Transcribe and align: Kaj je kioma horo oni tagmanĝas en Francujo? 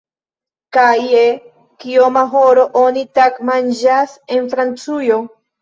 Kaj 0.77 0.93
je 1.09 1.25
kioma 1.83 2.25
horo 2.33 2.65
oni 2.87 3.05
tagmanĝas 3.21 4.17
en 4.39 4.49
Francujo? 4.57 5.25